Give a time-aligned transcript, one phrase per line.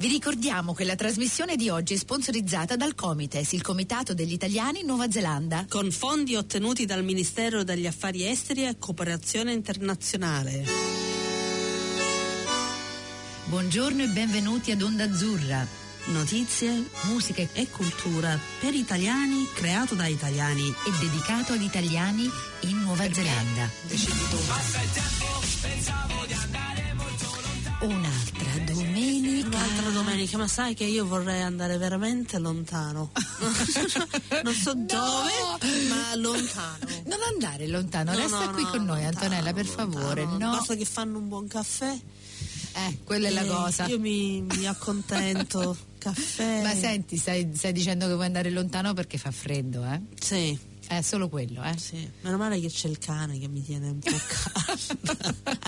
[0.00, 4.78] Vi ricordiamo che la trasmissione di oggi è sponsorizzata dal Comites, il Comitato degli Italiani
[4.82, 5.66] in Nuova Zelanda.
[5.68, 10.64] Con fondi ottenuti dal Ministero degli Affari Esteri e Cooperazione Internazionale.
[13.46, 15.66] Buongiorno e benvenuti ad Onda Azzurra.
[16.12, 22.30] Notizie, musica e cultura per italiani, creato da italiani e dedicato ad italiani
[22.60, 23.24] in Nuova Perché?
[23.24, 23.68] Zelanda.
[27.80, 28.07] Domenica.
[30.18, 33.12] Domenica, ma sai che io vorrei andare veramente lontano.
[34.42, 34.84] non so no.
[34.84, 36.86] dove, ma lontano.
[37.04, 40.24] Non andare lontano, no, resta no, qui con noi, lontano, Antonella, per favore.
[40.24, 40.38] No.
[40.38, 41.96] Basta che fanno un buon caffè.
[42.74, 43.86] Eh, quella è la cosa.
[43.86, 45.76] Io mi, mi accontento.
[45.98, 46.62] caffè.
[46.62, 50.00] Ma senti, stai, stai, dicendo che vuoi andare lontano perché fa freddo, eh?
[50.18, 50.58] Sì.
[50.88, 51.76] È solo quello, eh?
[51.76, 54.08] Sì, meno male che c'è il cane che mi tiene un po'
[54.64, 55.16] caldo.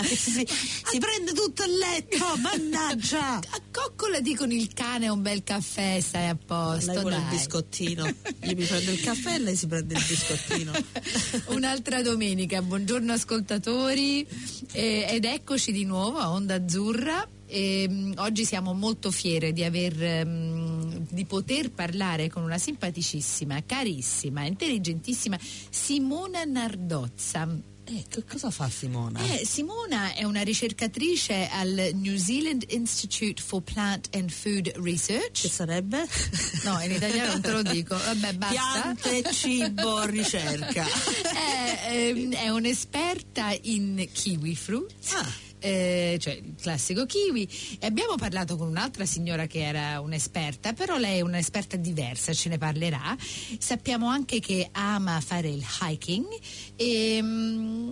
[0.03, 3.39] si, si, prende tutto il letto, mannaggia!
[3.83, 6.91] Accoccolati con il cane un bel caffè, stai a posto.
[6.91, 7.23] Lei vuole dai.
[7.23, 8.05] il biscottino.
[8.05, 10.71] Io mi prendo il caffè e lei si prende il biscottino.
[11.55, 14.25] Un'altra domenica, buongiorno ascoltatori
[14.73, 17.27] eh, ed eccoci di nuovo a Onda Azzurra.
[17.47, 23.63] E, um, oggi siamo molto fiere di, aver, um, di poter parlare con una simpaticissima,
[23.65, 27.70] carissima, intelligentissima Simona Nardozza.
[27.93, 29.19] Eh, cosa fa Simona?
[29.19, 35.41] Eh, Simona è una ricercatrice al New Zealand Institute for Plant and Food Research.
[35.41, 36.07] Che sarebbe?
[36.63, 37.97] No, in italiano non te lo dico.
[37.97, 38.95] Vabbè, basta.
[38.95, 40.85] Piante, cibo, ricerca.
[40.85, 44.93] È, è, è un'esperta in kiwi fruit.
[45.13, 47.47] Ah eh, cioè il classico kiwi.
[47.79, 52.49] E abbiamo parlato con un'altra signora che era un'esperta, però lei è un'esperta diversa, ce
[52.49, 53.15] ne parlerà.
[53.57, 56.27] Sappiamo anche che ama fare il hiking
[56.75, 57.19] e.
[57.21, 57.91] Mm,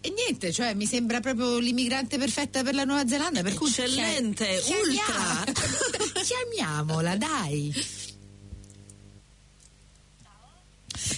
[0.00, 3.40] e niente, cioè mi sembra proprio l'immigrante perfetta per la Nuova Zelanda.
[3.40, 5.44] Per cui Eccellente, ultra!
[6.22, 7.72] Chiamiamola, dai!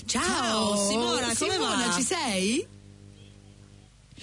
[0.05, 2.66] Ciao, Ciao Simona, come Simona, ci sei?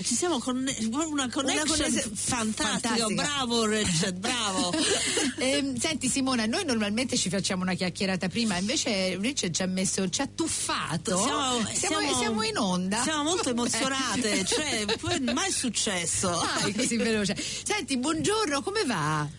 [0.02, 3.08] Ci siamo con una connection una fantastica.
[3.10, 4.74] bravo Richard, bravo.
[5.38, 10.10] eh, senti Simona, noi normalmente ci facciamo una chiacchierata prima, invece Richard ci ha messo,
[10.10, 11.22] ci ha tuffato.
[11.22, 13.04] Siamo, siamo, siamo, siamo in onda.
[13.04, 14.84] Siamo molto emozionate, cioè
[15.32, 16.44] mai successo.
[16.62, 17.36] Mai così veloce.
[17.38, 19.30] Senti, buongiorno, come va?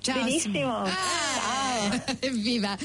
[0.00, 0.76] Ciao, Benissimo.
[0.76, 1.70] Ah, Ciao.
[2.20, 2.76] Evviva.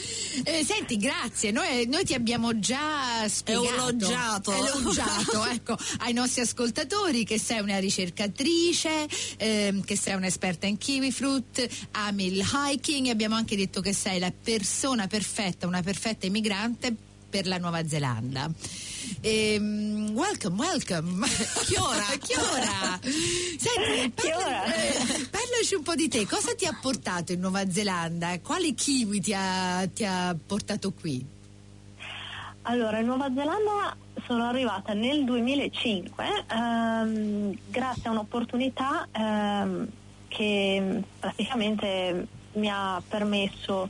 [0.43, 1.51] Eh, senti, grazie.
[1.51, 3.67] Noi, noi, ti abbiamo già spiegato.
[3.67, 4.53] Elogiato.
[4.53, 11.11] Elogiato, ecco, ai nostri ascoltatori che sei una ricercatrice, ehm, che sei un'esperta in kiwi
[11.11, 16.25] fruit, ami il hiking e abbiamo anche detto che sei la persona perfetta, una perfetta
[16.25, 16.95] immigrante
[17.35, 18.49] per la Nuova Zelanda.
[19.19, 21.27] Ehm, welcome, welcome.
[21.67, 22.97] Chiora, Chiora.
[23.01, 26.25] Senti, parla, eh, parlaci un po' di te.
[26.25, 28.39] Cosa ti ha portato in Nuova Zelanda?
[28.39, 31.25] Quali kiwi ti ha, ti ha portato qui?
[32.61, 39.87] Allora, in Nuova Zelanda sono arrivata nel 2005 ehm, grazie a un'opportunità ehm,
[40.29, 43.89] che praticamente mi ha permesso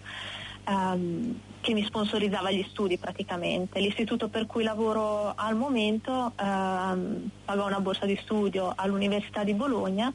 [0.68, 3.80] ehm, che mi sponsorizzava gli studi praticamente.
[3.80, 10.14] L'istituto per cui lavoro al momento ehm, pagò una borsa di studio all'Università di Bologna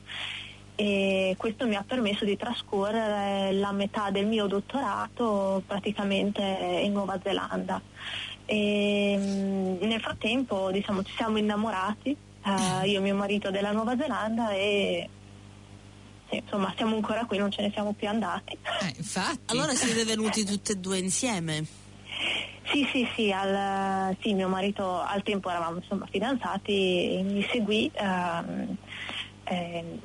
[0.76, 6.40] e questo mi ha permesso di trascorrere la metà del mio dottorato praticamente
[6.84, 7.82] in Nuova Zelanda.
[8.46, 13.96] E, mm, nel frattempo diciamo, ci siamo innamorati, eh, io e mio marito della Nuova
[13.96, 15.08] Zelanda e
[16.30, 18.56] sì, insomma siamo ancora qui, non ce ne siamo più andati.
[18.82, 19.38] Eh, infatti.
[19.46, 21.66] Allora siete venuti tutte e due insieme?
[22.72, 28.76] Sì, sì, sì, al, sì, mio marito al tempo eravamo insomma, fidanzati, mi seguì, ehm,
[29.44, 30.00] ehm,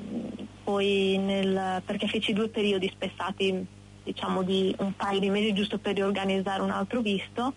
[0.64, 5.94] poi nel, perché feci due periodi spessati diciamo di un paio di mesi giusto per
[5.94, 7.54] riorganizzare un altro visto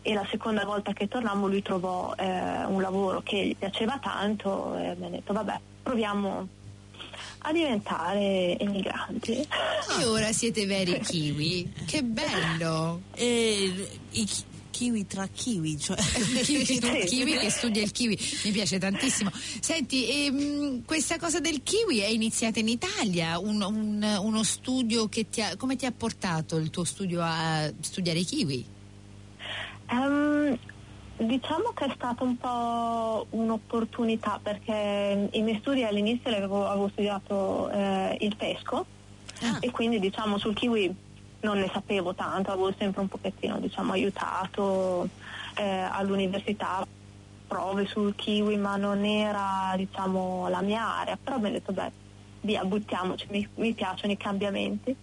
[0.00, 4.78] e la seconda volta che tornammo lui trovò eh, un lavoro che gli piaceva tanto
[4.78, 6.48] e mi ha detto vabbè proviamo
[7.38, 9.46] a diventare emigranti.
[10.00, 13.02] E ora siete veri kiwi, che bello!
[13.14, 14.28] E, i
[14.70, 15.96] kiwi tra kiwi, cioè
[16.42, 16.64] kiwi,
[17.04, 19.30] kiwi che studia il kiwi, mi piace tantissimo.
[19.60, 25.28] Senti, ehm, questa cosa del kiwi è iniziata in Italia, un, un, uno studio che
[25.28, 28.66] ti ha, come ti ha portato il tuo studio a studiare i kiwi?
[29.90, 30.58] Um,
[31.20, 37.68] Diciamo che è stata un po' un'opportunità perché i miei studi all'inizio avevo, avevo studiato
[37.68, 38.86] eh, il pesco
[39.42, 39.58] ah.
[39.60, 40.94] e quindi diciamo sul kiwi
[41.40, 45.10] non ne sapevo tanto, avevo sempre un pochettino diciamo, aiutato
[45.56, 46.86] eh, all'università
[47.46, 51.92] prove sul kiwi ma non era diciamo, la mia area, però mi ho detto beh
[52.40, 54.96] via, buttiamoci, mi, mi piacciono i cambiamenti.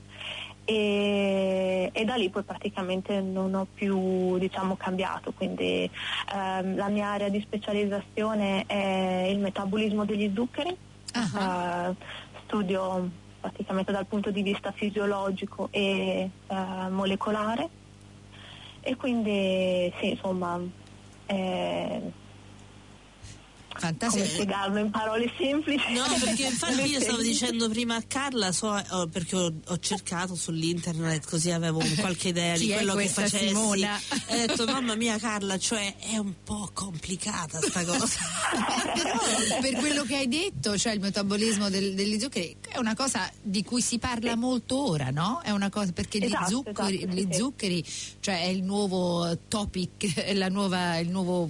[0.70, 5.90] E, e, da lì poi praticamente non ho più diciamo, cambiato, quindi
[6.34, 10.76] ehm, la mia area di specializzazione è il metabolismo degli zuccheri,
[11.16, 11.42] uh-huh.
[11.42, 11.96] uh,
[12.44, 13.10] studio
[13.40, 17.70] praticamente dal punto di vista fisiologico e uh, molecolare.
[18.82, 20.60] E quindi sì insomma
[21.28, 22.02] eh,
[23.78, 24.24] Fantastico.
[24.24, 25.94] Come spiegarlo in parole semplici?
[25.94, 30.36] No, perché infatti io stavo dicendo prima a Carla, so, oh, perché ho, ho, cercato
[30.36, 33.48] sull'internet così avevo qualche idea di quello che facessi.
[33.48, 33.98] Simona?
[34.28, 38.08] E ho detto, mamma mia Carla, cioè è un po' complicata sta cosa.
[39.62, 43.64] per quello che hai detto, cioè il metabolismo del, degli zuccheri, è una cosa di
[43.64, 44.38] cui si parla sì.
[44.38, 45.42] molto ora, no?
[45.44, 47.86] È una cosa perché esatto, gli zuccheri, esatto, gli zuccheri
[48.20, 51.50] cioè è il nuovo topic, è la nuova, il nuovo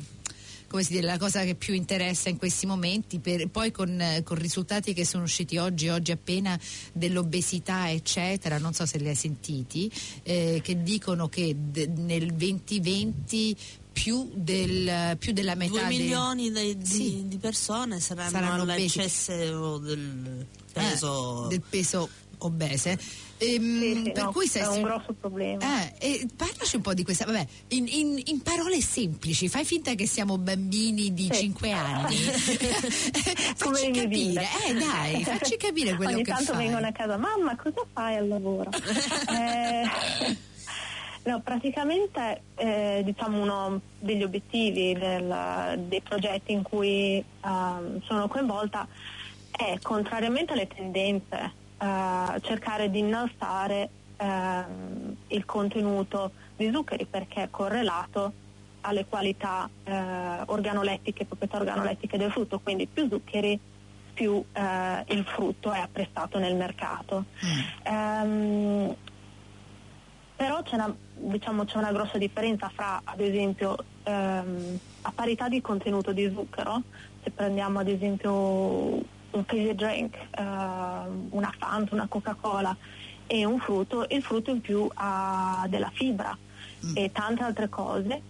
[0.67, 4.37] come si dice, la cosa che più interessa in questi momenti, per, poi con, con,
[4.37, 6.59] risultati che sono usciti oggi, oggi appena
[6.93, 9.91] dell'obesità eccetera, non so se li hai sentiti,
[10.23, 13.55] eh, che dicono che d- nel 2020
[13.91, 17.23] più, del, più, della metà 2 milioni de, di, sì.
[17.27, 22.07] di, persone saranno, saranno all'eccesso del peso, eh, del peso
[22.39, 22.99] obese
[23.39, 25.63] Ehm, sì, sì, per no, cui sei è un grosso problema.
[25.63, 29.93] Eh, e parlaci un po' di questa, vabbè, in, in, in, parole semplici, fai finta
[29.93, 31.41] che siamo bambini di sì.
[31.41, 32.15] 5 anni.
[33.55, 36.65] facci capire, eh dai, facci capire quello Ogni che tanto fai.
[36.65, 38.71] vengono a casa, mamma cosa fai al lavoro?
[39.29, 40.37] eh,
[41.23, 48.87] no, praticamente eh, diciamo uno degli obiettivi del, dei progetti in cui um, sono coinvolta
[49.51, 54.63] è, contrariamente alle tendenze eh, cercare di innalzare eh,
[55.27, 58.45] il contenuto di zuccheri perché è correlato
[58.81, 63.59] alle qualità eh, organolettiche, proprietà organolettiche del frutto, quindi più zuccheri
[64.18, 67.25] più eh, il frutto è apprezzato nel mercato.
[67.45, 67.94] Mm.
[67.94, 68.95] Um,
[70.35, 73.75] però c'è una, diciamo, c'è una, grossa differenza fra, ad esempio,
[74.06, 76.81] um, a parità di contenuto di zucchero,
[77.23, 79.03] se prendiamo ad esempio
[79.37, 80.41] un fizzy drink, uh,
[81.29, 82.75] una Fanta, una Coca-Cola
[83.25, 86.35] e un frutto, il frutto in più ha della fibra
[86.85, 86.91] mm.
[86.95, 88.21] e tante altre cose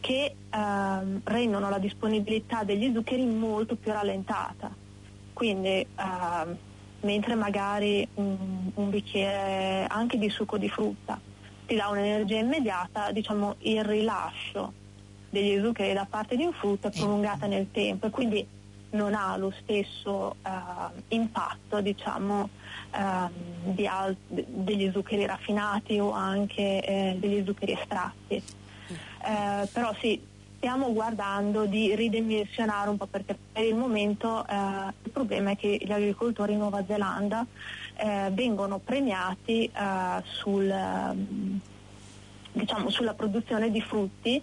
[0.00, 4.70] che uh, rendono la disponibilità degli zuccheri molto più rallentata.
[5.32, 6.56] Quindi uh,
[7.00, 11.20] mentre magari un, un, bicchiere anche di succo di frutta
[11.66, 14.72] ti dà un'energia immediata, diciamo il rilascio
[15.28, 18.46] degli zuccheri da parte di un frutto è prolungata nel tempo e quindi
[18.90, 22.48] non ha lo stesso uh, impatto diciamo,
[23.64, 28.42] di al- degli zuccheri raffinati o anche eh, degli zuccheri estratti.
[28.88, 30.18] Uh, però sì,
[30.56, 35.92] stiamo guardando di ridimensionare un po' perché per il momento il problema è che gli
[35.92, 37.44] agricoltori in Nuova Zelanda
[38.32, 39.70] vengono premiati
[40.22, 40.74] sul,
[42.52, 44.42] diciamo, sulla produzione di frutti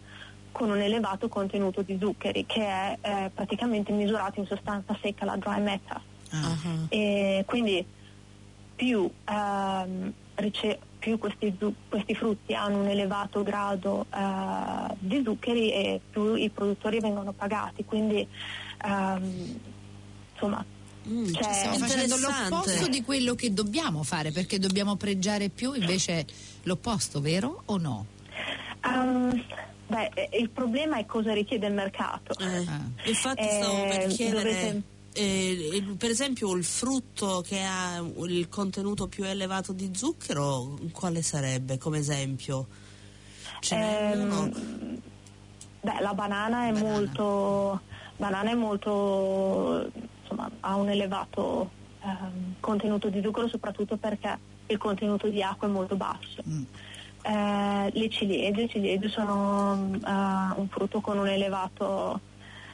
[0.54, 5.36] con un elevato contenuto di zuccheri che è eh, praticamente misurato in sostanza secca, la
[5.36, 6.02] dry matter.
[6.32, 6.86] Uh-huh.
[6.88, 7.86] E quindi
[8.76, 15.72] più, ehm, rice- più questi, zu- questi, frutti hanno un elevato grado eh, di zuccheri
[15.74, 17.84] e più i produttori vengono pagati.
[17.84, 18.26] Quindi
[18.86, 19.60] ehm,
[20.34, 20.66] insomma
[21.06, 26.26] Mm, cioè, stiamo facendo l'opposto di quello che dobbiamo fare perché dobbiamo pregiare più invece
[26.64, 28.06] l'opposto, vero o no?
[29.88, 32.34] Beh, eh, il problema è cosa richiede il mercato.
[32.40, 32.82] Eh, ah.
[33.06, 34.44] Infatti stavo per eh, chiedere...
[34.44, 34.82] Dovete...
[35.16, 41.78] Eh, per esempio il frutto che ha il contenuto più elevato di zucchero, quale sarebbe
[41.78, 42.66] come esempio?
[43.70, 45.00] Ehm,
[45.82, 46.90] beh, la banana è banana.
[46.90, 47.82] molto
[48.18, 51.70] banana è molto insomma, ha un elevato
[52.02, 54.38] ehm, contenuto di zucchero soprattutto perché
[54.68, 56.42] il contenuto di acqua è molto basso.
[56.48, 56.64] Mm.
[57.26, 62.20] Eh, le ciliegie, ciliegie sono uh, un frutto con un elevato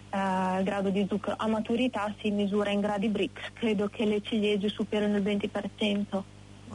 [0.09, 1.35] uh, grado di zucchero.
[1.37, 6.23] A maturità si misura in gradi BRICS, credo che le ciliegie superino il 20%, wow.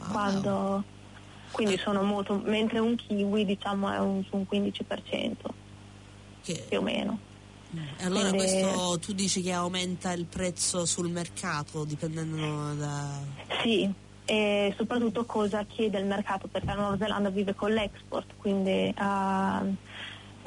[0.09, 0.83] quando,
[1.51, 5.33] quindi sono molto, mentre un kiwi diciamo è un, un 15%,
[6.43, 6.65] che...
[6.69, 7.19] più o meno.
[7.97, 8.37] E allora Quindi...
[8.37, 13.19] questo tu dici che aumenta il prezzo sul mercato dipendendo da...
[13.61, 13.91] Sì,
[14.25, 19.75] e soprattutto cosa chiede il mercato perché la Nuova Zelanda vive con l'export, quindi uh,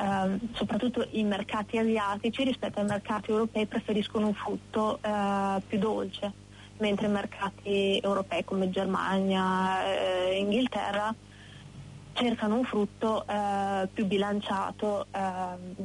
[0.02, 6.32] uh, soprattutto i mercati asiatici rispetto ai mercati europei preferiscono un frutto uh, più dolce,
[6.78, 11.14] mentre i mercati europei come Germania e Inghilterra
[12.14, 13.25] cercano un frutto
[13.92, 15.06] più bilanciato,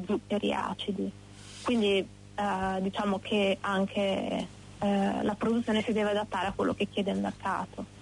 [0.07, 1.12] zuccheri acidi.
[1.62, 2.07] Quindi
[2.81, 4.47] diciamo che anche
[4.83, 8.01] eh, la produzione si deve adattare a quello che chiede il mercato.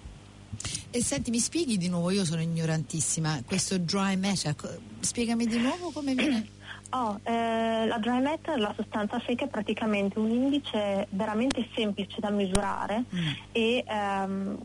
[0.90, 4.54] E senti, mi spieghi di nuovo, io sono ignorantissima, questo dry matter,
[5.00, 6.48] spiegami di nuovo come viene?
[6.94, 12.28] Oh, eh, la dry matter, la sostanza secca è praticamente un indice veramente semplice da
[12.28, 13.28] misurare mm.
[13.50, 14.58] e ehm,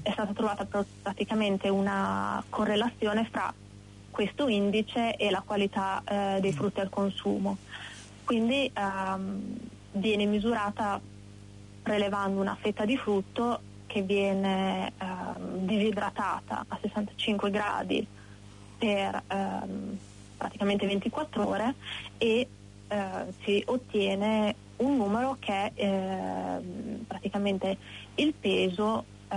[0.00, 3.52] è stata trovata praticamente una correlazione fra
[4.12, 6.54] questo indice e la qualità eh, dei mm.
[6.54, 7.56] frutti al consumo.
[8.22, 9.58] Quindi ehm,
[9.90, 11.00] viene misurata
[11.86, 18.04] prelevando una fetta di frutto che viene ehm, disidratata a 65 gradi
[18.76, 19.96] per ehm,
[20.36, 21.74] praticamente 24 ore
[22.18, 22.48] e
[22.88, 26.60] eh, si ottiene un numero che è eh,
[27.06, 27.78] praticamente
[28.16, 29.36] il peso eh,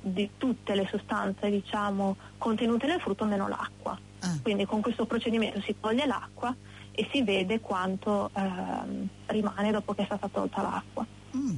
[0.00, 3.98] di tutte le sostanze diciamo, contenute nel frutto meno l'acqua.
[4.20, 4.38] Ah.
[4.40, 6.56] Quindi con questo procedimento si toglie l'acqua
[6.90, 11.04] e si vede quanto ehm, rimane dopo che è stata tolta l'acqua.
[11.36, 11.56] Mm.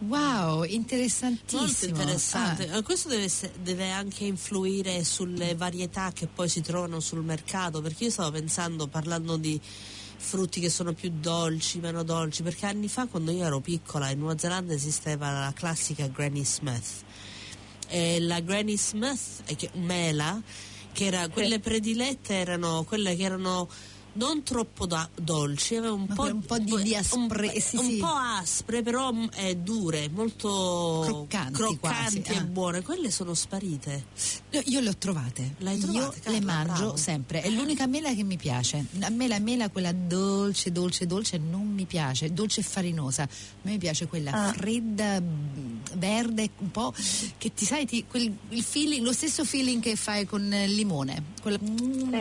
[0.00, 1.62] Wow, interessantissimo.
[1.62, 2.70] Molto interessante.
[2.70, 2.82] Ah.
[2.82, 3.28] Questo deve,
[3.60, 8.86] deve, anche influire sulle varietà che poi si trovano sul mercato, perché io stavo pensando,
[8.86, 9.60] parlando di
[10.20, 14.18] frutti che sono più dolci, meno dolci, perché anni fa quando io ero piccola in
[14.20, 17.04] Nuova Zelanda esisteva la classica Granny Smith.
[17.88, 19.42] E la Granny Smith,
[19.74, 20.40] mela,
[20.92, 23.68] che era, quelle predilette erano quelle che erano
[24.18, 27.84] non troppo da- dolci, aveva un, po', un po', di, di aspre, un, sì, un
[27.84, 27.96] sì.
[27.98, 32.44] po' aspre, però eh, dure, molto croccanti, croccanti quasi, e ah.
[32.44, 32.82] buone.
[32.82, 34.04] Quelle sono sparite.
[34.50, 35.54] No, io le ho trovate.
[35.58, 36.96] L'hai trovate, io Carla, le mangio bravo.
[36.96, 37.42] sempre.
[37.42, 38.84] È l'unica mela che mi piace.
[39.00, 42.32] A me la mela, quella dolce, dolce, dolce, non mi piace.
[42.32, 43.22] Dolce e farinosa.
[43.22, 43.28] A
[43.62, 44.52] me piace quella Ah.
[44.52, 45.22] fredda,
[45.94, 46.92] verde, un po'
[47.38, 51.22] che ti sai, ti, quel, il feeling, lo stesso feeling che fai con il limone.
[51.40, 52.14] Quella, mm,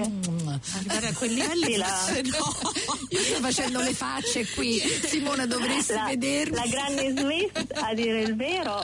[0.73, 1.13] Arrivare a
[1.67, 2.72] Sì, la- forse no.
[3.10, 4.79] Io sto facendo le facce qui.
[4.79, 6.56] Simona, dovresti La, vedermi.
[6.56, 8.82] la Granny Smith, a dire il vero,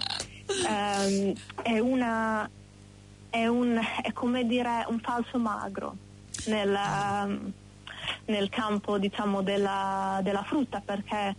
[0.67, 2.49] ehm, è una
[3.29, 5.95] è, un, è come dire un falso magro
[6.45, 7.51] nel, ehm,
[8.25, 11.35] nel campo diciamo della, della frutta perché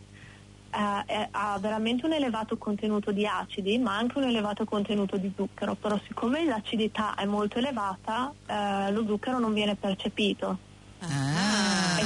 [1.07, 5.77] è- ha veramente un elevato contenuto di acidi ma anche un elevato contenuto di zucchero
[5.77, 10.59] però siccome l'acidità è molto elevata eh, lo zucchero non viene percepito
[10.99, 11.34] Ah.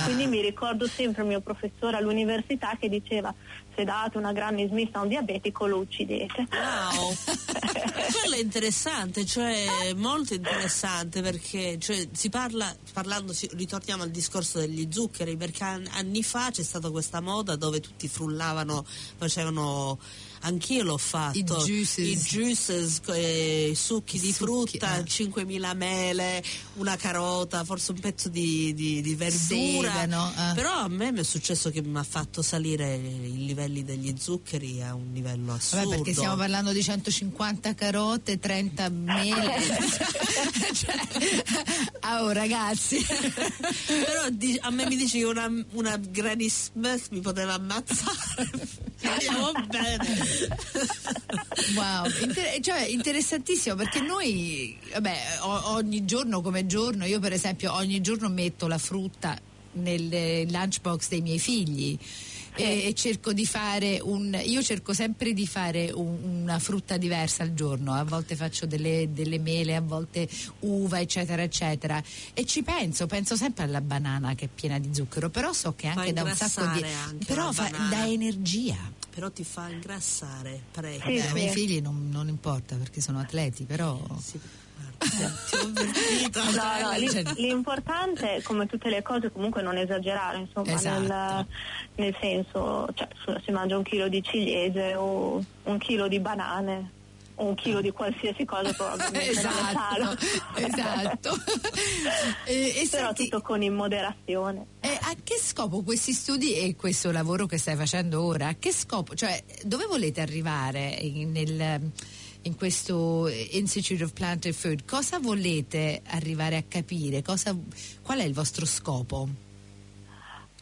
[0.09, 3.35] Quindi mi ricordo sempre il mio professore all'università che diceva
[3.77, 6.49] se date una Granny Smith a un diabetico lo uccidete.
[6.51, 7.15] Wow,
[8.21, 14.59] quello è interessante, cioè molto interessante perché cioè, si parla, parlando, si- ritorniamo al discorso
[14.59, 18.85] degli zuccheri, perché an- anni fa c'è stata questa moda dove tutti frullavano,
[19.17, 19.99] facevano,
[20.41, 22.07] anch'io l'ho fatto, I juices.
[22.07, 25.05] i juices, eh, succhi I di succhi, frutta, eh.
[25.05, 26.43] 5.000 mele,
[26.75, 30.55] una carota, forse un pezzo di, di- di verdura, Segano, eh.
[30.55, 34.83] però a me mi è successo che mi ha fatto salire i livelli degli zuccheri
[34.83, 35.85] a un livello assurdo.
[35.85, 39.55] Vabbè, perché stiamo parlando di 150 carote, 30 mele.
[40.75, 40.95] cioè,
[42.21, 43.05] oh, ragazzi.
[43.87, 44.23] Però
[44.61, 48.88] a me mi dici che una, una Granny Smith mi poteva ammazzare.
[49.13, 50.17] Andiamo bene.
[51.75, 57.73] Wow, inter- cioè, interessantissimo perché noi, vabbè, o- ogni giorno come giorno, io per esempio
[57.75, 59.39] ogni giorno metto la frutta
[59.73, 61.99] nel eh, lunchbox dei miei figli.
[62.61, 67.45] E, e cerco di fare un io cerco sempre di fare un- una frutta diversa
[67.45, 70.29] al giorno a volte faccio delle, delle mele a volte
[70.61, 72.03] uva eccetera eccetera
[72.35, 75.89] e ci penso penso sempre alla banana che è piena di zucchero però so che
[75.93, 78.77] Fa anche da un sacco di anche però fa, dà energia
[79.15, 81.11] Però ti fa ingrassare parecchio.
[81.11, 81.27] Sì, sì.
[81.27, 83.99] ai miei figli non, non importa perché sono atleti, però.
[84.21, 84.39] Sì.
[86.35, 91.01] No, no, Cioè- l'importante, come tutte le cose, comunque non esagerare, insomma, Esatto.
[91.01, 91.47] nel,
[91.95, 93.09] nel senso, cioè,
[93.45, 96.91] si mangia un chilo di ciliegie o un chilo di banane
[97.37, 100.17] o un chilo di qualsiasi cosa probabilmente esatto,
[100.57, 101.37] esatto.
[102.45, 104.67] e, e Però senti, tutto con immoderazione.
[105.11, 108.49] A che scopo questi studi e questo lavoro che stai facendo ora?
[108.49, 109.15] A che scopo?
[109.15, 111.91] Cioè, dove volete arrivare in, nel,
[112.43, 114.85] in questo Institute of Plant and Food?
[114.85, 117.23] Cosa volete arrivare a capire?
[117.23, 117.57] Cosa,
[118.03, 119.47] qual è il vostro scopo?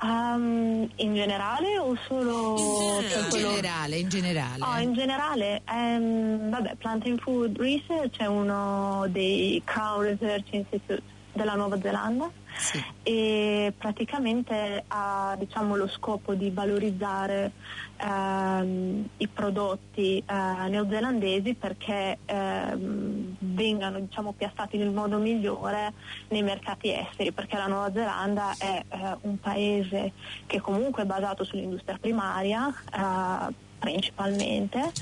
[0.00, 3.26] Um, in generale o solo In generale.
[3.26, 4.62] In generale, in generale.
[4.62, 11.14] Ah, in generale, ehm, vabbè, Plant and Food Research è uno dei Crown Research Institute
[11.36, 12.82] della Nuova Zelanda Sì.
[13.02, 17.52] e praticamente ha diciamo, lo scopo di valorizzare
[17.98, 25.92] ehm, i prodotti eh, neozelandesi perché ehm, vengano diciamo, piazzati nel modo migliore
[26.28, 30.12] nei mercati esteri perché la Nuova Zelanda è eh, un paese
[30.46, 34.92] che comunque è basato sull'industria primaria eh, principalmente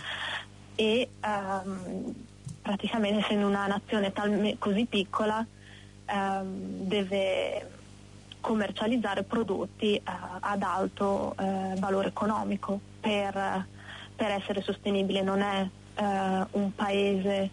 [0.74, 2.14] e ehm,
[2.60, 5.46] praticamente essendo una nazione talme- così piccola
[6.06, 7.70] ehm, deve
[8.40, 10.02] commercializzare prodotti eh,
[10.40, 13.66] ad alto eh, valore economico per,
[14.14, 17.50] per, essere sostenibile, non è eh, un paese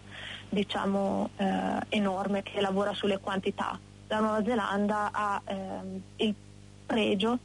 [0.50, 3.78] diciamo, eh, enorme che lavora sulle quantità.
[4.08, 6.34] La Nuova Zelanda ha ehm, il
[6.84, 7.38] pregio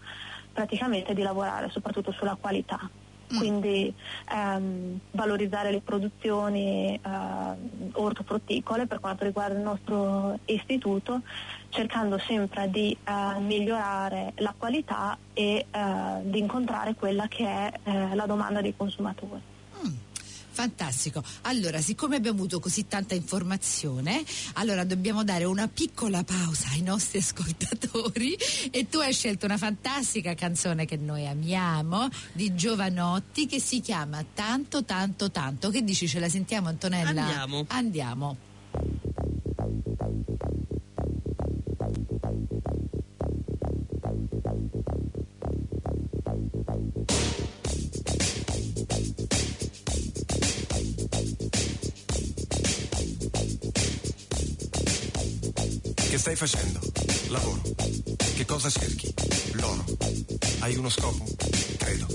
[0.52, 2.90] praticamente di lavorare soprattutto sulla qualità.
[3.34, 3.38] Mm.
[3.38, 3.94] Quindi
[4.32, 11.22] ehm, valorizzare le produzioni eh, ortofrutticole per quanto riguarda il nostro istituto,
[11.70, 18.16] cercando sempre di eh, migliorare la qualità e eh, di incontrare quella che è eh,
[18.16, 19.56] la domanda dei consumatori.
[20.58, 21.24] Fantastico.
[21.42, 27.20] Allora, siccome abbiamo avuto così tanta informazione, allora dobbiamo dare una piccola pausa ai nostri
[27.22, 28.36] ascoltatori
[28.72, 34.26] e tu hai scelto una fantastica canzone che noi amiamo di Giovanotti che si chiama
[34.34, 35.70] Tanto tanto tanto.
[35.70, 37.22] Che dici ce la sentiamo Antonella?
[37.22, 37.66] Andiamo.
[37.68, 38.47] Andiamo.
[56.28, 56.80] Stai facendo?
[57.30, 57.62] Lavoro.
[58.36, 59.14] Che cosa cerchi?
[59.54, 59.86] L'oro.
[60.60, 61.24] Hai uno scopo?
[61.78, 62.08] Credo.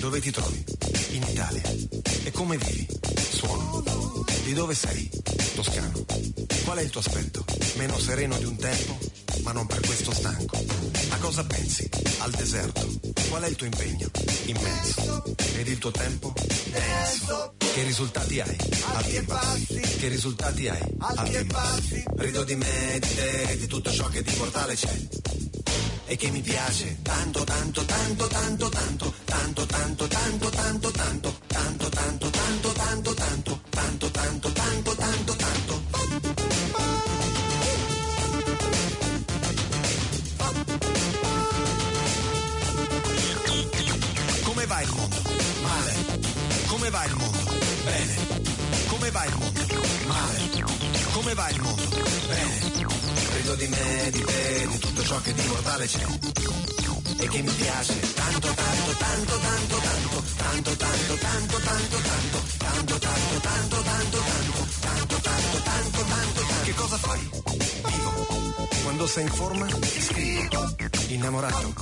[0.00, 0.64] Dove ti trovi?
[1.10, 1.62] In Italia.
[2.24, 2.88] E come vivi?
[3.30, 3.84] Suono.
[4.42, 5.08] Di dove sei?
[5.54, 6.04] Toscano.
[6.64, 7.44] Qual è il tuo aspetto?
[7.76, 8.98] Meno sereno di un tempo?
[9.42, 10.58] Ma non per questo stanco.
[11.10, 11.88] A cosa pensi?
[12.18, 12.84] Al deserto.
[13.28, 14.10] Qual è il tuo impegno?
[14.46, 15.22] Immenso.
[15.54, 16.32] Ed il tuo tempo?
[16.72, 17.55] Denso.
[17.76, 18.56] Che risultati hai?
[18.94, 19.80] Alti e bassi.
[19.80, 20.80] Che risultati hai?
[20.98, 22.04] Alti e bassi.
[22.16, 24.98] Rido di me, di te, di tutto ciò che di mortale c'è.
[26.06, 28.75] E che mi piace tanto, tanto, tanto, tanto, tanto, tanto,
[51.36, 51.82] va il mondo?
[52.28, 52.84] Bene.
[53.36, 56.04] Rido di me, di te, di tutto ciò che di mortale c'è.
[57.18, 62.98] E che mi piace tanto, tanto, tanto, tanto, tanto, tanto, tanto, tanto, tanto, tanto, tanto,
[62.98, 64.18] tanto, tanto, tanto, tanto,
[64.80, 67.30] tanto, tanto, tanto, tanto, Che cosa fai?
[67.84, 68.68] Vivo.
[68.82, 70.74] Quando sei in forma, scrivo.
[71.08, 71.72] Innamorato?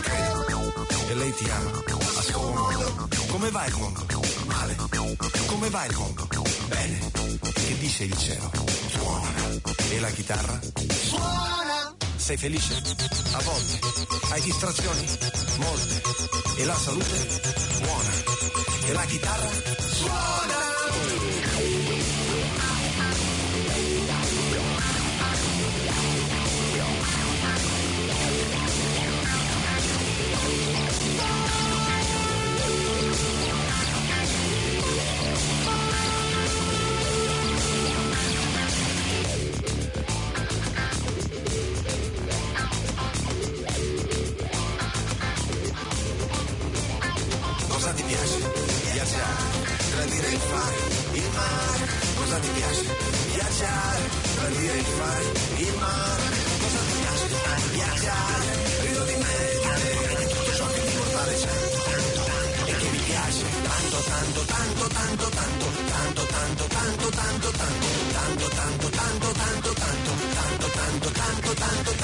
[0.00, 0.72] Credo.
[1.08, 1.82] E lei ti ama
[2.16, 3.08] a suo modo.
[3.26, 4.06] Come va il mondo?
[4.46, 4.76] Male.
[5.46, 6.28] Come va il mondo?
[6.68, 7.10] Bene.
[7.52, 8.59] Che dice il cielo?
[9.90, 10.58] E la chitarra?
[10.88, 11.94] Suona.
[12.16, 12.74] Sei felice?
[13.32, 13.78] A volte.
[14.30, 15.04] Hai distrazioni?
[15.58, 16.02] Molte.
[16.58, 17.40] E la salute?
[17.80, 18.10] Buona.
[18.86, 19.48] E la chitarra?
[19.92, 21.79] Suona.
[68.36, 71.99] Tanto, tanto, tanto, tanto, tanto, tanto, tanto, tanto, tanto.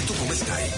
[0.00, 0.70] E tu come stai?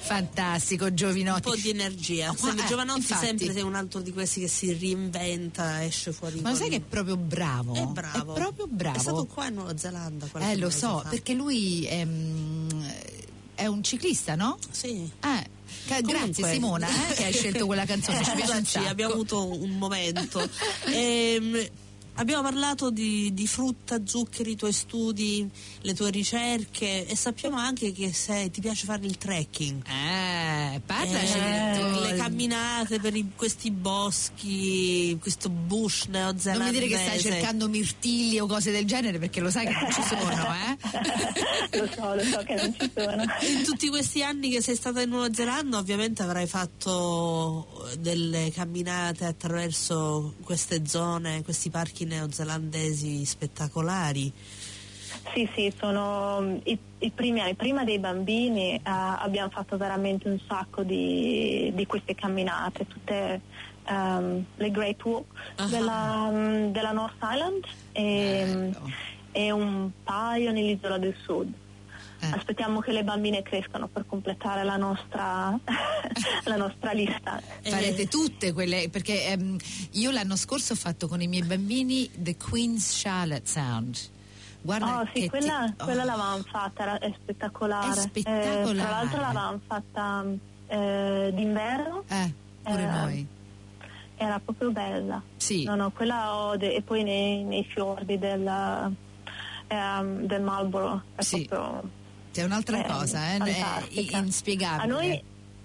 [0.00, 1.42] Fantastico, Un Giovinotti.
[1.42, 2.34] po' di energia.
[2.36, 3.26] Sembra eh, Giovanotti infatti.
[3.26, 6.40] sempre sei un altro di questi che si reinventa, esce fuori.
[6.40, 7.74] Ma con- sai che è proprio bravo?
[7.74, 8.32] È bravo.
[8.34, 8.96] È proprio bravo.
[8.96, 10.28] È stato qua in Nuova Zelanda.
[10.40, 11.10] Eh, lo so, fa.
[11.10, 12.68] perché lui è, mm,
[13.54, 14.58] è un ciclista, no?
[14.72, 14.88] Sì.
[15.04, 18.18] Eh, ca- Comunque- grazie Simona eh, che hai scelto quella canzone.
[18.24, 18.88] Ci piace un Scusaci, sacco.
[18.88, 20.42] abbiamo avuto un momento.
[20.92, 21.68] Ehm,
[22.20, 25.48] Abbiamo parlato di, di, frutta, zuccheri, i tuoi studi,
[25.80, 29.82] le tue ricerche e sappiamo anche che se ti piace fare il trekking.
[29.86, 30.39] Eh,
[30.78, 31.38] parlaci.
[31.38, 36.58] Eh, le camminate per i, questi boschi, questo bush neozelandese.
[36.58, 39.72] Non mi dire che stai cercando mirtilli o cose del genere perché lo sai che
[39.72, 40.78] non ci sono, eh?
[41.78, 43.22] lo so, lo so che non ci sono.
[43.22, 49.24] In tutti questi anni che sei stata in Nuova Zelanda ovviamente avrai fatto delle camminate
[49.24, 54.32] attraverso queste zone, questi parchi neozelandesi spettacolari.
[55.32, 60.38] Sì, sì, sono i, i primi anni, prima dei bambini uh, abbiamo fatto veramente un
[60.46, 63.40] sacco di, di queste camminate, tutte
[63.88, 65.68] um, le Great Walks uh-huh.
[65.68, 68.70] della, um, della, North Island e,
[69.32, 71.52] e un paio nell'isola del sud.
[72.22, 72.26] Eh.
[72.26, 75.58] Aspettiamo che le bambine crescano per completare la nostra,
[76.44, 77.40] la nostra lista.
[77.62, 79.56] Farete tutte quelle, perché ehm,
[79.92, 83.98] io l'anno scorso ho fatto con i miei bambini The Queen's Charlotte Sound.
[84.62, 85.74] Guarda oh sì, quella, ti...
[85.78, 85.84] oh.
[85.84, 87.88] quella l'avevamo fatta, era, è spettacolare.
[87.88, 88.70] È spettacolare.
[88.70, 90.24] Eh, tra l'altro l'avevamo fatta
[90.66, 92.04] eh, d'inverno.
[92.08, 93.26] Eh, pure eh, noi.
[94.16, 95.22] Era proprio bella.
[95.36, 95.64] Sì.
[95.64, 98.46] No, no, quella ode, e poi nei, nei fiordi del,
[99.66, 101.02] ehm, del Marlboro.
[101.14, 101.46] È sì.
[101.46, 101.98] proprio
[102.32, 104.82] c'è un'altra cosa, eh, è inspiegabile.
[104.82, 105.22] A noi,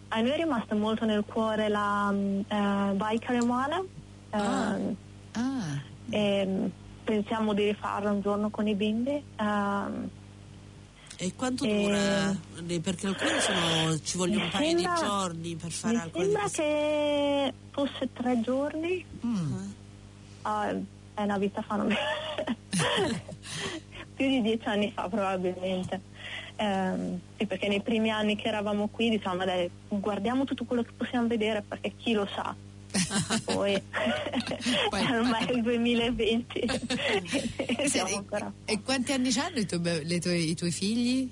[0.07, 3.83] a noi, è rimasta molto nel cuore la uh, Bike Carimana.
[4.31, 4.75] Ah.
[4.75, 4.95] Uh,
[5.33, 5.81] ah.
[6.09, 6.71] E,
[7.05, 9.23] pensiamo di rifarla un giorno con i bimbi.
[9.37, 10.09] Uh,
[11.17, 11.81] e quanto e...
[11.81, 12.35] dura?
[12.81, 16.49] Perché alcuni sono, ci vogliono un paio sembra, di giorni per fare alcune Mi sembra
[16.49, 19.05] che fosse tre giorni.
[19.25, 19.53] Mm.
[20.41, 21.77] Uh, è una vita fa
[24.15, 26.01] più di dieci anni fa probabilmente.
[26.57, 30.91] Eh, sì, perché nei primi anni che eravamo qui diciamo dai, guardiamo tutto quello che
[30.95, 32.55] possiamo vedere perché chi lo sa.
[33.45, 33.81] Poi,
[34.89, 36.67] Poi ormai è il 2020
[37.87, 38.23] sì, e,
[38.65, 41.29] e, quanti anni hanno i, tuoi, tuoi, i tuoi figli?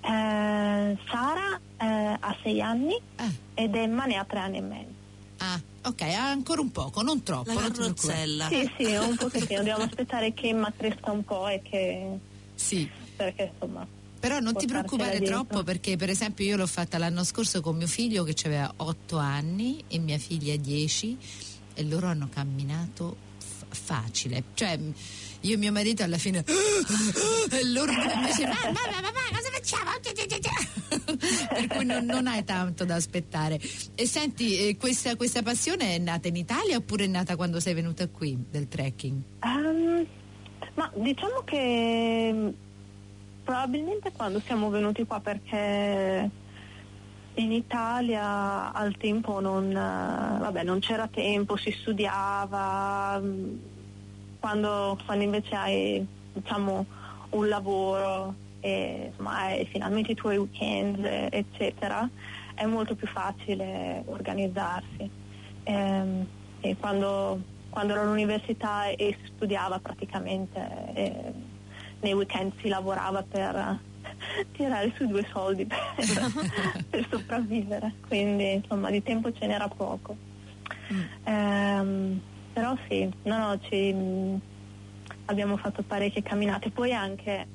[0.00, 3.30] Eh, Sara eh, ha sei anni ah.
[3.54, 5.00] ed Emma ne ha tre anni e mezzo.
[5.38, 7.52] Ah, ok, ancora un poco, non troppo.
[7.52, 8.48] La carrozzella.
[8.48, 9.58] Sì, sì, un pochettino.
[9.58, 12.18] Dobbiamo aspettare che Emma cresca un po' e che...
[12.54, 12.88] Sì.
[13.16, 13.86] Perché insomma
[14.22, 17.88] però non ti preoccupare troppo perché per esempio io l'ho fatta l'anno scorso con mio
[17.88, 21.18] figlio che aveva 8 anni e mia figlia 10
[21.74, 24.44] e loro hanno camminato f- facile.
[24.54, 24.78] Cioè
[25.40, 29.90] io e mio marito alla fine e loro invece mamma, mamma, mamma, cosa facciamo?
[31.48, 33.60] per cui non, non, hai tanto da aspettare.
[33.96, 37.74] E senti, eh, questa, questa, passione è nata in Italia oppure è nata quando sei
[37.74, 39.20] venuta qui del trekking?
[39.42, 40.06] Um,
[40.74, 42.54] ma diciamo che
[43.44, 46.30] Probabilmente quando siamo venuti qua perché
[47.34, 53.20] in Italia al tempo non, vabbè, non c'era tempo, si studiava,
[54.38, 56.86] quando, quando invece hai diciamo,
[57.30, 62.08] un lavoro e insomma, hai finalmente i tuoi weekend eccetera,
[62.54, 65.10] è molto più facile organizzarsi.
[65.64, 66.26] E, ehm,
[66.60, 70.92] e quando, quando ero all'università e si studiava praticamente...
[70.94, 71.51] E, eh,
[72.02, 73.80] nei weekend si lavorava per
[74.52, 75.78] tirare su due soldi per,
[76.90, 80.16] per sopravvivere, quindi insomma di tempo ce n'era poco.
[80.92, 81.00] Mm.
[81.24, 82.20] Ehm,
[82.52, 83.94] però sì, no, no, ci,
[85.26, 87.46] abbiamo fatto parecchie camminate, poi anche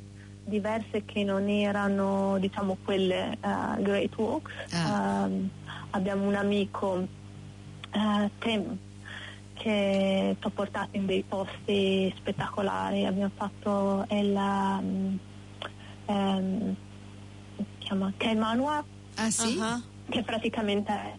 [0.44, 4.52] diverse che non erano diciamo quelle uh, great walks.
[4.72, 5.26] Ah.
[5.28, 5.50] Uh,
[5.92, 7.08] abbiamo un amico,
[7.94, 8.78] uh, Tim,
[9.58, 13.06] che ci ha portato in dei posti spettacolari.
[13.06, 15.20] Abbiamo fatto il um,
[16.06, 16.76] um,
[17.80, 18.84] chiama Kaimanwa,
[19.16, 19.58] ah, sì?
[19.58, 19.82] uh-huh.
[20.10, 21.16] che praticamente è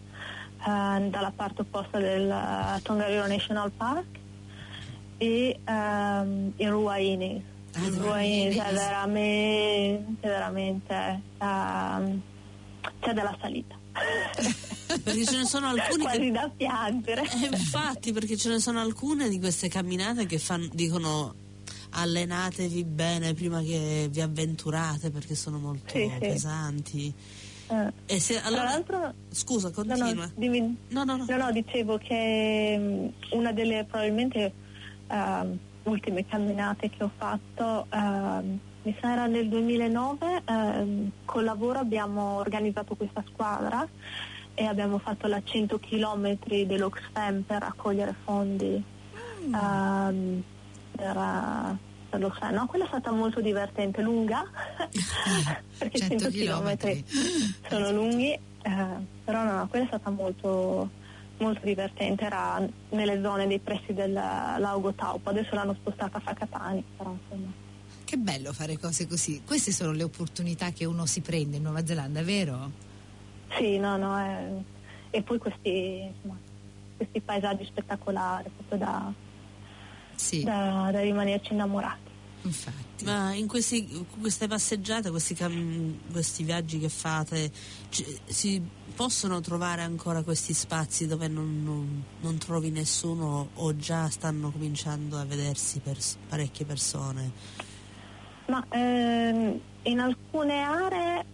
[0.69, 4.17] uh, dalla parte opposta del uh, Tongariro National Park
[5.17, 7.43] e um, in Ruaini.
[7.75, 12.21] Ah, in Ruaini è veramente, veramente um,
[12.99, 13.75] c'è della salita.
[15.03, 16.31] perché ce ne sono alcune quasi che...
[16.31, 21.33] da piangere eh, infatti perché ce ne sono alcune di queste camminate che fanno, dicono
[21.91, 27.13] allenatevi bene prima che vi avventurate perché sono molto sì, pesanti sì.
[28.07, 28.19] Eh.
[28.19, 31.51] Se, allora, Tra l'altro scusa continua no no, dimmi, no, no, no.
[31.51, 34.51] dicevo che um, una delle probabilmente
[35.07, 41.77] uh, ultime camminate che ho fatto uh, mi sa era nel 2009 uh, col lavoro
[41.77, 43.87] abbiamo organizzato questa squadra
[44.59, 48.83] e abbiamo fatto la 100 km dell'Oxfam per raccogliere fondi
[49.45, 49.53] mm.
[49.53, 50.43] um,
[50.91, 51.77] per,
[52.09, 52.53] per l'Oxfam.
[52.53, 54.43] No, quella è stata molto divertente, lunga,
[55.77, 57.03] perché 100, 100 km
[57.69, 58.41] sono lunghi, eh,
[59.23, 60.89] però no, quella è stata molto,
[61.37, 64.13] molto divertente, era nelle zone dei pressi del
[64.93, 67.49] Taupo, adesso l'hanno spostata a Facatani, però insomma.
[68.03, 69.41] Che bello fare cose così.
[69.45, 72.87] Queste sono le opportunità che uno si prende in Nuova Zelanda, vero?
[73.57, 74.51] Sì, no, no, è...
[75.09, 76.37] e poi questi, insomma,
[76.97, 79.11] questi paesaggi spettacolari, proprio da,
[80.15, 82.07] Sì, da, da rimanerci innamorati.
[82.43, 83.03] infatti.
[83.05, 87.51] Ma in questi- queste passeggiate, questi, cam- questi viaggi che fate,
[87.89, 88.61] ci- si
[88.95, 95.17] possono trovare ancora questi spazi dove non, non- non trovi nessuno o già stanno cominciando
[95.17, 97.31] a vedersi pers- parecchie persone?
[98.47, 101.25] Ma ehm, in alcune aree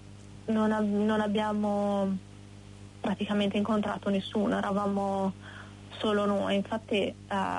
[0.45, 2.17] non, ab- non abbiamo
[2.99, 5.33] praticamente incontrato nessuno, eravamo
[5.97, 7.15] solo noi, infatti eh,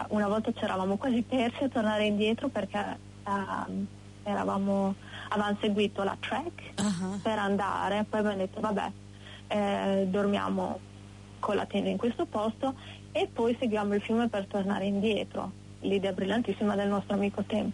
[0.09, 3.87] una volta ci eravamo quasi persi a tornare indietro perché ehm,
[4.25, 4.95] eravamo,
[5.29, 8.91] avevamo seguito la track Ah, per andare, poi abbiamo detto vabbè
[9.49, 10.79] eh, dormiamo
[11.39, 12.75] con la tenda in questo posto
[13.13, 17.71] e poi seguiamo il fiume per tornare indietro, l'idea brillantissima del nostro amico Tem.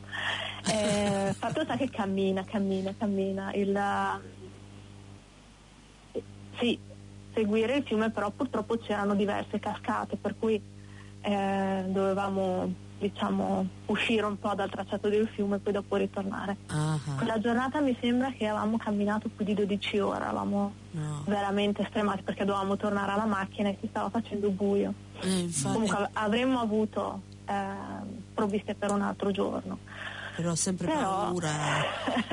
[0.70, 4.41] Eh, fatto sta che cammina, cammina, cammina, il, eh,
[6.58, 6.78] sì,
[7.34, 10.60] seguire il fiume però purtroppo c'erano diverse cascate per cui
[11.22, 16.56] eh, dovevamo diciamo uscire un po' dal tracciato del fiume e poi dopo ritornare.
[16.68, 21.22] ah, Quella giornata mi sembra che avevamo camminato più di 12 ore, eravamo no.
[21.26, 24.94] veramente stremati perché dovevamo tornare alla macchina e si stava facendo buio.
[25.20, 27.54] Eh, Comunque av- avremmo avuto eh,
[28.34, 29.78] provviste per un altro giorno.
[30.42, 31.84] Però ho sempre Però- paura.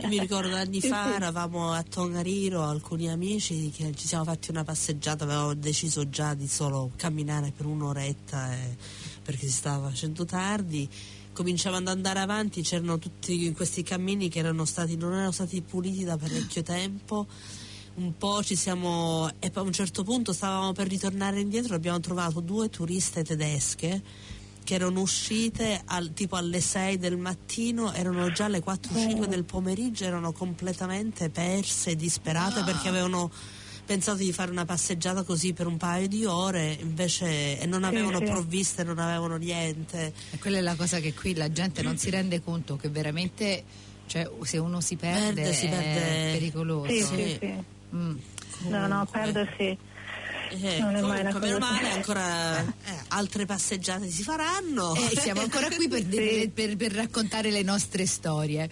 [0.01, 1.13] Io mi ricordo anni Sì, fa sì.
[1.13, 6.47] eravamo a Tongariro, alcuni amici che ci siamo fatti una passeggiata, avevamo deciso già di
[6.47, 8.75] solo camminare per un'oretta eh,
[9.23, 10.89] perché si stava facendo tardi.
[11.33, 16.03] Cominciavano ad andare avanti, c'erano tutti questi cammini che erano stati, non erano stati puliti
[16.03, 17.27] da parecchio tempo.
[17.95, 21.99] Un po' ci siamo e poi a un certo punto stavamo per ritornare indietro, abbiamo
[21.99, 24.01] trovato due turiste tedesche
[24.69, 30.03] che erano uscite al- tipo alle 6 del mattino, erano già le 4-5 del pomeriggio,
[30.03, 33.31] erano completamente perse, disperate perché avevano
[33.83, 38.19] pensato di fare una passeggiata così per un paio di ore, invece e non avevano
[38.19, 40.13] provviste, non avevano niente.
[40.29, 43.63] E quella è la cosa che qui la gente non si rende conto che veramente,
[44.05, 46.31] cioè, se uno si perde, Perde, si è perde.
[46.37, 46.91] pericoloso.
[46.93, 47.37] Sì, Sì.
[47.39, 47.53] sì.
[47.95, 48.15] Mm.
[48.67, 49.19] No, no, Comunque.
[49.19, 49.77] perdersi.
[50.49, 52.65] Eh, Non è mai una meno male ancora eh,
[53.09, 54.95] altre passeggiate si faranno.
[54.95, 58.69] Eh, siamo ancora qui per, dire- per- per raccontare le nostre storie.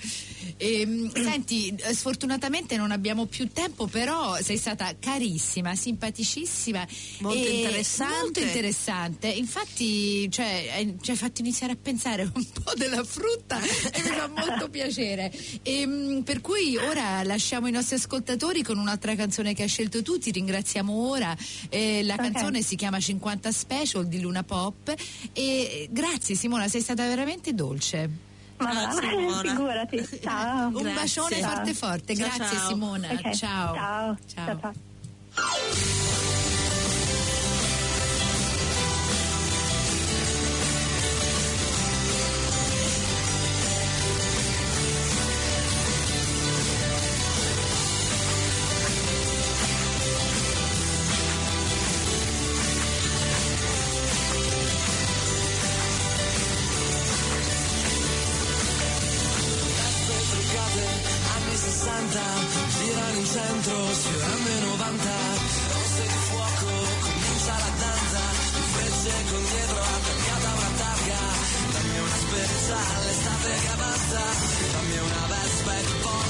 [0.58, 6.86] Ehm, senti, eh, sfortunatamente non abbiamo più tempo, però sei stata carissima, simpaticissima.
[7.20, 8.16] Molto e interessante.
[8.22, 9.28] Molto interessante.
[9.28, 14.28] Infatti, cioè, ci hai fatto iniziare a pensare un po' della frutta e mi fa
[14.28, 15.32] molto piacere.
[15.64, 20.18] Ehm, per cui ora lasciamo i nostri ascoltatori con un'altra canzone che hai scelto tu,
[20.18, 21.36] ti ringraziamo ora.
[21.70, 22.22] Eh, la Ok.
[22.32, 24.96] canzone si chiama 50 Special di Luna Pop e
[25.34, 28.26] eh, grazie Simona, sei stata veramente dolce.
[28.58, 29.42] Ma Ciao, va, Simona.
[29.42, 30.08] figurati.
[30.22, 30.68] Ciao.
[30.68, 30.94] Un Grazie.
[30.94, 32.68] bacione forte forte, Ciao, grazie ciao.
[32.68, 33.08] Simona.
[33.12, 33.74] Ok, Ciao.
[33.76, 34.18] Ciao.
[34.34, 34.74] Ciao.
[61.58, 62.22] 360
[62.78, 65.10] girano in centro sfiorando i 90
[65.74, 66.70] rosse di fuoco
[67.02, 68.22] comincia la danza
[68.78, 71.20] frecce con dietro attaccata una targa.
[71.74, 74.22] Dammi una speciale estate che avanza.
[74.72, 76.27] Dammi una vespa e poi